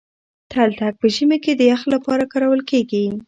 [0.51, 3.03] تلتک په ژمي کي د يخ لپاره کارول کېږي.